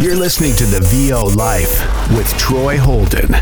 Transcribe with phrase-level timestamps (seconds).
[0.00, 1.80] You're listening to the VO Life
[2.16, 3.34] with Troy Holden.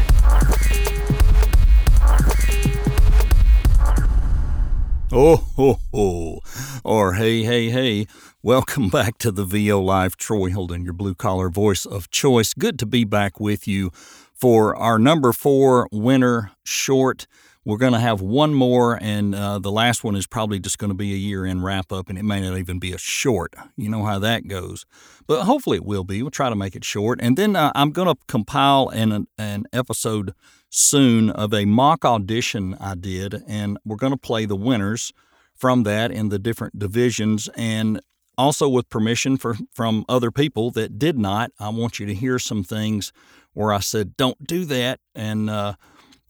[5.12, 6.40] Oh, ho, ho.
[6.82, 8.06] Or hey, hey, hey.
[8.42, 10.16] Welcome back to the VO Life.
[10.16, 12.54] Troy Holden, your blue collar voice of choice.
[12.54, 13.90] Good to be back with you
[14.36, 17.26] for our number four winter short.
[17.64, 20.90] We're going to have one more, and uh, the last one is probably just going
[20.90, 23.54] to be a year end wrap up, and it may not even be a short.
[23.76, 24.86] You know how that goes.
[25.26, 26.22] But hopefully it will be.
[26.22, 27.18] We'll try to make it short.
[27.20, 30.32] And then uh, I'm going to compile an, an episode
[30.70, 35.12] soon of a mock audition I did, and we're going to play the winners
[35.52, 37.48] from that in the different divisions.
[37.56, 38.00] And
[38.38, 42.38] also with permission for, from other people that did not, I want you to hear
[42.38, 43.12] some things
[43.56, 45.00] where I said, don't do that.
[45.14, 45.74] And, uh,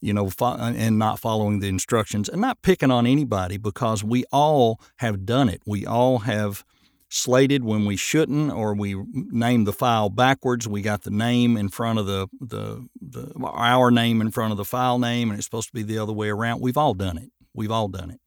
[0.00, 4.24] you know, fo- and not following the instructions and not picking on anybody because we
[4.30, 5.60] all have done it.
[5.66, 6.64] We all have
[7.08, 10.68] slated when we shouldn't, or we named the file backwards.
[10.68, 14.56] We got the name in front of the, the, the our name in front of
[14.56, 16.60] the file name, and it's supposed to be the other way around.
[16.60, 17.32] We've all done it.
[17.54, 18.20] We've all done it.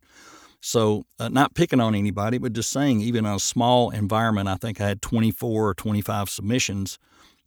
[0.60, 4.56] So, uh, not picking on anybody, but just saying, even in a small environment, I
[4.56, 7.00] think I had 24 or 25 submissions.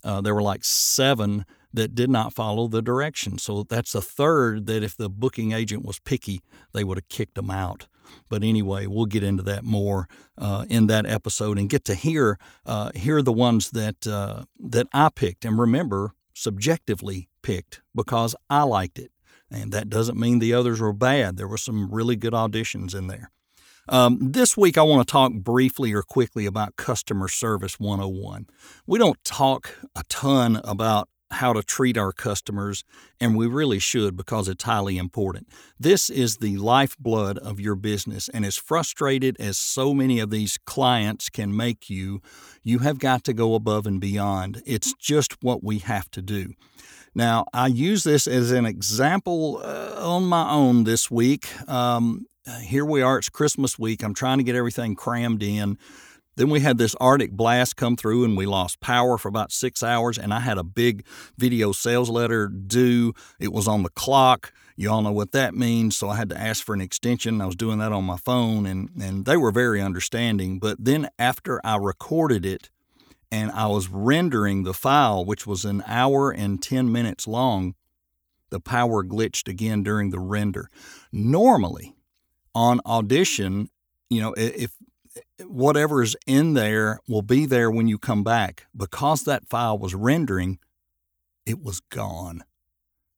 [0.05, 3.43] Uh, there were like seven that did not follow the directions.
[3.43, 7.35] So that's a third that if the booking agent was picky, they would have kicked
[7.35, 7.87] them out.
[8.29, 12.39] But anyway, we'll get into that more uh, in that episode and get to hear
[12.67, 18.65] uh, hear the ones that uh, that I picked and remember subjectively picked because I
[18.65, 19.13] liked it.
[19.51, 21.37] And that doesn't mean the others were bad.
[21.37, 23.31] There were some really good auditions in there.
[23.89, 28.47] Um, this week, I want to talk briefly or quickly about Customer Service 101.
[28.87, 32.85] We don't talk a ton about how to treat our customers,
[33.19, 35.49] and we really should because it's highly important.
[35.81, 40.59] This is the lifeblood of your business, and as frustrated as so many of these
[40.59, 42.21] clients can make you,
[42.63, 44.63] you have got to go above and beyond.
[44.65, 46.53] It's just what we have to do.
[47.15, 51.47] Now, I use this as an example uh, on my own this week.
[51.69, 52.27] Um,
[52.63, 54.03] here we are, it's Christmas week.
[54.03, 55.79] I'm trying to get everything crammed in.
[56.37, 59.83] Then we had this Arctic blast come through and we lost power for about six
[59.83, 60.17] hours.
[60.17, 61.05] And I had a big
[61.37, 63.13] video sales letter due.
[63.39, 64.55] It was on the clock.
[64.75, 65.99] You all know what that means.
[65.99, 67.43] So I had to ask for an extension.
[67.43, 70.59] I was doing that on my phone and, and they were very understanding.
[70.59, 72.71] But then after I recorded it
[73.33, 77.75] and I was rendering the file, which was an hour and 10 minutes long,
[78.51, 80.69] the power glitched again during the render.
[81.11, 81.97] Normally,
[82.55, 83.71] on audition,
[84.11, 84.77] you know, if
[85.47, 88.67] whatever is in there will be there when you come back.
[88.77, 90.59] Because that file was rendering,
[91.47, 92.45] it was gone.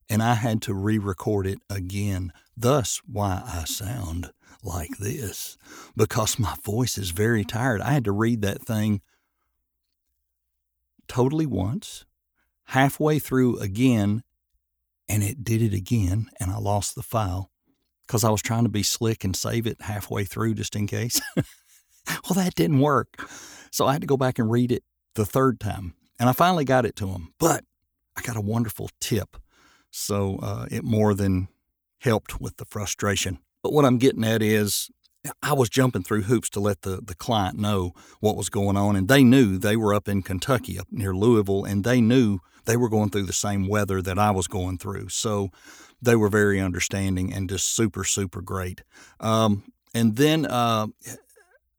[0.09, 2.33] And I had to re record it again.
[2.57, 4.31] Thus, why I sound
[4.63, 5.59] like this,
[5.97, 7.81] because my voice is very tired.
[7.81, 9.01] I had to read that thing
[11.09, 12.05] totally once,
[12.67, 14.23] halfway through again,
[15.09, 17.51] and it did it again, and I lost the file
[18.07, 21.21] because I was trying to be slick and save it halfway through just in case.
[21.37, 23.29] well, that didn't work.
[23.71, 24.85] So I had to go back and read it
[25.15, 25.95] the third time.
[26.19, 27.33] And I finally got it to him.
[27.39, 27.65] But
[28.17, 29.37] I got a wonderful tip.
[29.91, 31.49] So uh, it more than
[32.01, 33.39] helped with the frustration.
[33.63, 34.91] But what I'm getting at is
[35.43, 38.97] I was jumping through hoops to let the, the client know what was going on.
[38.97, 42.77] And they knew they were up in Kentucky, up near Louisville, and they knew they
[42.77, 45.09] were going through the same weather that I was going through.
[45.09, 45.51] So
[46.01, 48.83] they were very understanding and just super, super great.
[49.21, 49.65] Um,
[49.95, 50.89] and then uh,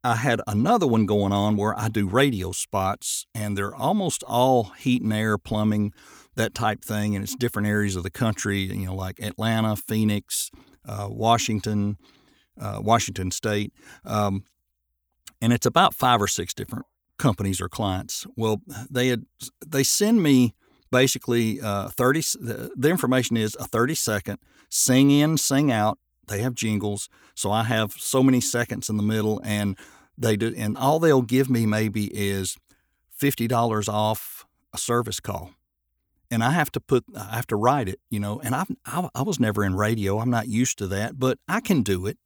[0.02, 4.64] I had another one going on where I do radio spots, and they're almost all
[4.78, 5.92] heat and air, plumbing,
[6.34, 7.14] that type thing.
[7.14, 10.50] And it's different areas of the country, you know, like Atlanta, Phoenix,
[10.86, 11.96] uh, Washington,
[12.60, 13.72] uh, Washington State.
[14.04, 14.44] Um,
[15.40, 16.86] and it's about five or six different
[17.18, 18.26] companies or clients.
[18.36, 19.26] Well, they had
[19.66, 20.54] they send me
[20.90, 26.40] basically uh, 30 the, the information is a 30 second sing in sing out they
[26.40, 29.76] have jingles so i have so many seconds in the middle and
[30.16, 32.56] they do and all they'll give me maybe is
[33.20, 35.50] $50 off a service call
[36.30, 39.08] and i have to put i have to write it you know and I've, i
[39.14, 42.18] i was never in radio i'm not used to that but i can do it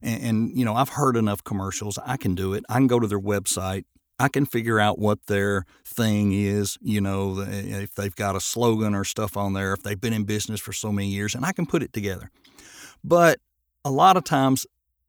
[0.00, 1.98] and, and, you know i've heard enough commercials.
[2.04, 2.64] I can do it.
[2.68, 3.84] I can go to their website.
[4.20, 8.40] I can figure out what their thing is, you know, eh, if they've got a
[8.40, 11.44] slogan or stuff on there, if they've been in business for so many years, and
[11.44, 12.30] I can put it together.
[13.04, 13.38] But
[13.84, 14.66] a lot of times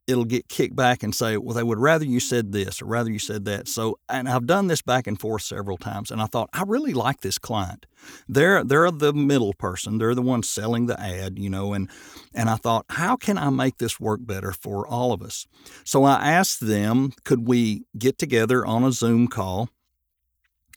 [0.10, 3.12] it'll get kicked back and say, well, they would rather you said this or rather
[3.12, 3.68] you said that.
[3.68, 6.94] So, and I've done this back and forth several times, and I thought I really
[6.94, 7.86] like this client.
[8.28, 10.00] They're they're the middle person.
[10.00, 11.90] They're the one selling the ad, you know, and
[12.34, 15.46] and I thought, how can I make this work better for all of us?
[15.84, 19.70] So I asked them, could we get together on a Zoom call?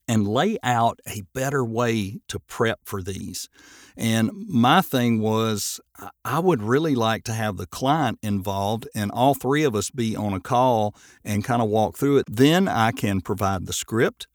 [0.08, 3.48] And lay out a better way to prep for these.
[3.96, 5.80] And my thing was,
[6.24, 10.16] I would really like to have the client involved and all three of us be
[10.16, 10.94] on a call
[11.24, 12.26] and kind of walk through it.
[12.28, 14.26] Then I can provide the script.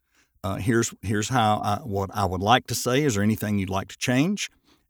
[0.44, 3.04] Uh, here's here's how I, what I would like to say.
[3.04, 4.50] Is there anything you'd like to change?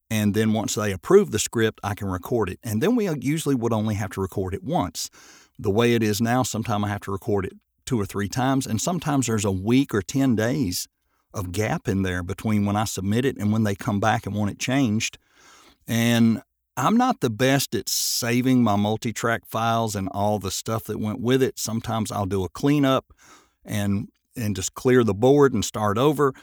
[0.09, 2.59] And then once they approve the script, I can record it.
[2.63, 5.09] And then we usually would only have to record it once.
[5.59, 7.53] The way it is now, sometimes I have to record it
[7.88, 10.88] two or three times, and sometimes there's a week or 10 days
[11.34, 14.36] of gap in there between when I submit it and when they come back and
[14.36, 15.18] want it changed.
[15.88, 16.42] And
[16.75, 21.00] I'm not the best at saving my multi track files and all the stuff that
[21.00, 21.57] went with it.
[21.57, 23.13] Sometimes I'll do a cleanup
[23.66, 26.34] and and just clear the board and start over.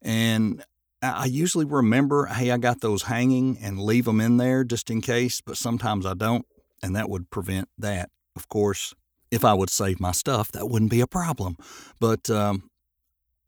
[0.00, 0.64] And
[1.02, 5.00] I usually remember, hey, I got those hanging and leave them in there just in
[5.00, 6.46] case, but sometimes I don't,
[6.82, 8.10] and that would prevent that.
[8.36, 8.94] Of course,
[9.30, 11.56] if I would save my stuff, that wouldn't be a problem.
[11.98, 12.70] But um,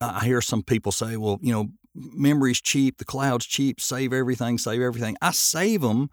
[0.00, 4.58] I hear some people say, well, you know, memory's cheap, the cloud's cheap, save everything,
[4.58, 5.16] save everything.
[5.20, 6.10] I save them.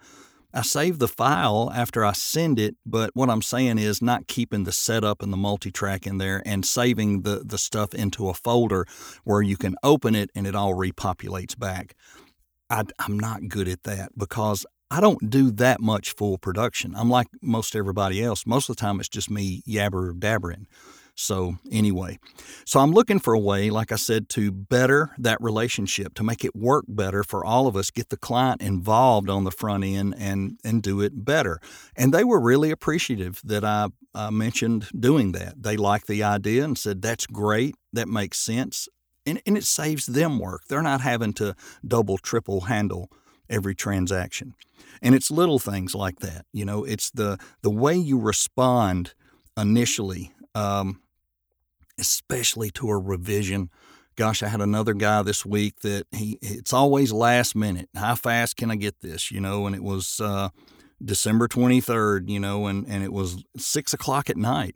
[0.52, 4.64] I save the file after I send it, but what I'm saying is not keeping
[4.64, 8.88] the setup and the multi-track in there and saving the, the stuff into a folder
[9.24, 11.94] where you can open it and it all repopulates back.
[12.68, 16.96] I, I'm not good at that because I don't do that much full production.
[16.96, 18.46] I'm like most everybody else.
[18.46, 20.66] Most of the time, it's just me yabber dabbering.
[21.14, 22.18] So, anyway,
[22.64, 26.46] so I'm looking for a way, like I said, to better that relationship, to make
[26.46, 30.16] it work better for all of us, get the client involved on the front end
[30.18, 31.60] and, and do it better.
[31.94, 35.62] And they were really appreciative that I, I mentioned doing that.
[35.62, 37.76] They liked the idea and said, That's great.
[37.92, 38.88] That makes sense.
[39.26, 40.64] And, and it saves them work.
[40.70, 41.54] They're not having to
[41.86, 43.12] double, triple handle
[43.50, 44.54] every transaction.
[45.02, 46.46] And it's little things like that.
[46.54, 49.14] You know, it's the the way you respond
[49.58, 51.02] initially, um,
[52.00, 53.70] especially to a revision.
[54.16, 57.90] Gosh, I had another guy this week that he it's always last minute.
[57.96, 59.32] How fast can I get this?
[59.32, 60.50] You know, and it was uh,
[61.04, 62.30] December twenty third.
[62.30, 64.76] You know, and and it was six o'clock at night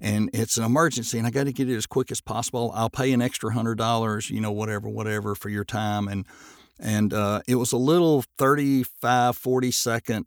[0.00, 2.72] and it's an emergency and I got to get it as quick as possible.
[2.74, 6.08] I'll pay an extra hundred dollars, you know, whatever, whatever for your time.
[6.08, 6.26] And
[6.78, 10.26] and uh, it was a little 35, 40 second.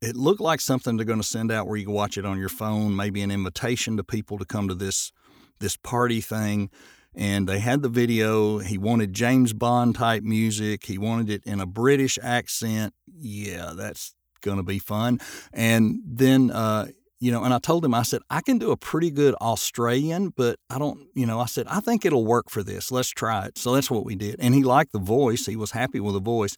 [0.00, 2.38] It looked like something they're going to send out where you can watch it on
[2.38, 5.12] your phone, maybe an invitation to people to come to this
[5.58, 6.70] this party thing.
[7.14, 8.58] And they had the video.
[8.58, 10.84] He wanted James Bond type music.
[10.84, 12.94] He wanted it in a British accent.
[13.12, 15.18] Yeah, that's going to be fun.
[15.52, 16.88] And then uh,
[17.20, 20.28] you know, and I told him, I said, I can do a pretty good Australian,
[20.36, 22.92] but I don't, you know, I said, I think it'll work for this.
[22.92, 23.58] Let's try it.
[23.58, 24.36] So that's what we did.
[24.38, 25.46] And he liked the voice.
[25.46, 26.56] He was happy with the voice,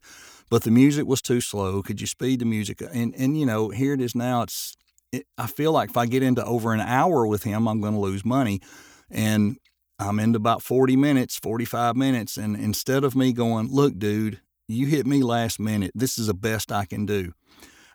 [0.49, 1.81] but the music was too slow.
[1.81, 2.81] Could you speed the music?
[2.81, 4.43] And, and you know, here it is now.
[4.43, 4.75] It's,
[5.11, 7.93] it, I feel like if I get into over an hour with him, I'm going
[7.93, 8.61] to lose money.
[9.09, 9.57] And
[9.97, 12.37] I'm into about 40 minutes, 45 minutes.
[12.37, 15.91] And instead of me going, look, dude, you hit me last minute.
[15.95, 17.33] This is the best I can do.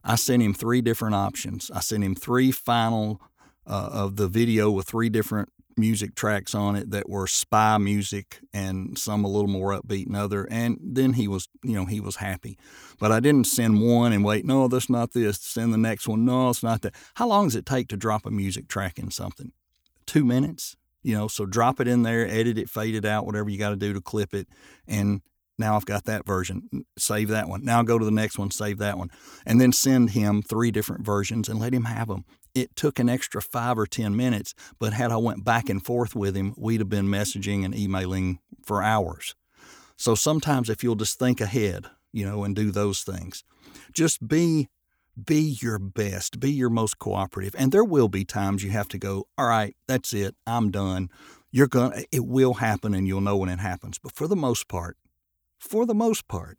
[0.06, 1.70] I sent him three different options.
[1.74, 3.20] I sent him three final
[3.66, 8.38] uh, of the video with three different music tracks on it that were spy music
[8.54, 12.00] and some a little more upbeat and other and then he was you know he
[12.00, 12.56] was happy.
[12.98, 15.38] But i didn't send one and wait no that's not this.
[15.38, 16.24] Send the next one.
[16.24, 16.94] No it's not that.
[17.16, 19.52] How long does it take to drop a music track in something?
[20.06, 23.48] Two minutes you know so drop it in there edit it fade it out whatever
[23.48, 24.48] you got to do to clip it
[24.88, 25.20] and
[25.58, 26.84] now I've got that version.
[26.98, 27.64] Save that one.
[27.64, 29.10] Now go to the next one, save that one.
[29.44, 32.25] And then send him three different versions and let him have them.
[32.54, 36.14] It took an extra five or 10 minutes, but had I went back and forth
[36.14, 39.34] with him, we'd have been messaging and emailing for hours.
[39.96, 43.44] So sometimes if you'll just think ahead, you know, and do those things,
[43.92, 44.68] just be
[45.25, 47.54] be your best, be your most cooperative.
[47.58, 51.08] And there will be times you have to go, all right, that's it, I'm done.
[51.50, 53.98] You're going to it will happen and you'll know when it happens.
[53.98, 54.98] But for the most part,
[55.58, 56.58] for the most part,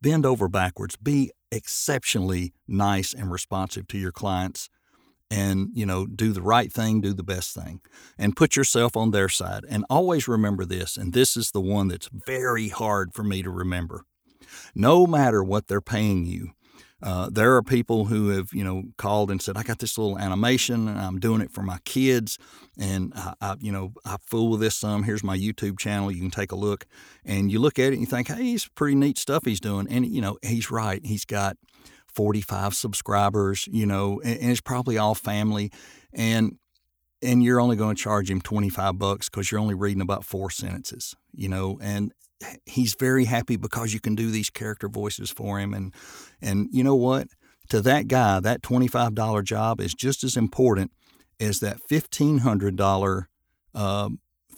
[0.00, 4.68] bend over backwards, be exceptionally nice and responsive to your clients
[5.30, 7.80] and you know do the right thing do the best thing
[8.16, 9.64] and put yourself on their side.
[9.68, 13.50] And always remember this and this is the one that's very hard for me to
[13.50, 14.04] remember.
[14.74, 16.52] No matter what they're paying you
[17.02, 20.18] uh, there are people who have, you know, called and said, "I got this little
[20.18, 22.38] animation, and I'm doing it for my kids,
[22.76, 25.04] and I, I, you know, I fool with this some.
[25.04, 26.10] Here's my YouTube channel.
[26.10, 26.86] You can take a look."
[27.24, 29.86] And you look at it and you think, "Hey, he's pretty neat stuff he's doing."
[29.88, 31.04] And you know, he's right.
[31.04, 31.56] He's got
[32.08, 35.70] 45 subscribers, you know, and, and it's probably all family,
[36.12, 36.58] and
[37.22, 40.50] and you're only going to charge him 25 bucks because you're only reading about four
[40.50, 42.12] sentences, you know, and
[42.66, 45.92] he's very happy because you can do these character voices for him and
[46.40, 47.28] and you know what
[47.68, 50.90] to that guy that $25 job is just as important
[51.40, 53.26] as that $1500
[53.74, 54.08] uh,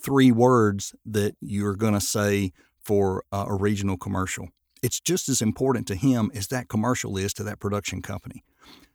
[0.01, 2.51] three words that you're going to say
[2.83, 4.49] for uh, a regional commercial.
[4.81, 8.43] It's just as important to him as that commercial is to that production company.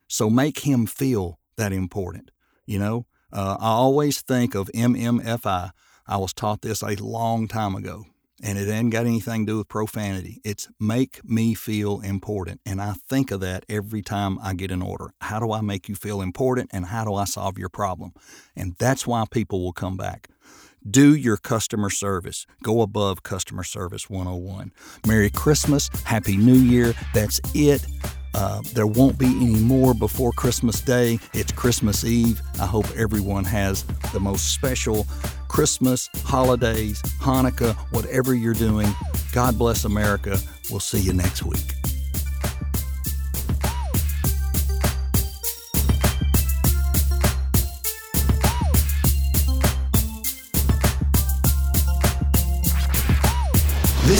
[0.07, 2.31] So make him feel that important.
[2.65, 5.71] You know, uh, I always think of MMFI.
[6.05, 8.05] I was taught this a long time ago,
[8.41, 10.41] and it ain't got anything to do with profanity.
[10.43, 12.61] It's make me feel important.
[12.65, 15.11] And I think of that every time I get an order.
[15.21, 18.13] How do I make you feel important, and how do I solve your problem?
[18.55, 20.29] And that's why people will come back.
[20.89, 22.45] Do your customer service.
[22.63, 24.71] Go above customer service 101.
[25.05, 25.89] Merry Christmas.
[26.05, 26.93] Happy New Year.
[27.13, 27.85] That's it.
[28.33, 31.19] Uh, there won't be any more before Christmas Day.
[31.33, 32.41] It's Christmas Eve.
[32.59, 35.07] I hope everyone has the most special
[35.47, 38.87] Christmas, holidays, Hanukkah, whatever you're doing.
[39.31, 40.37] God bless America.
[40.69, 41.86] We'll see you next week.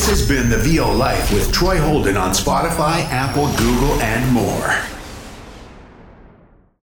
[0.08, 4.97] This has been The VO Life with Troy Holden on Spotify, Apple, Google, and more.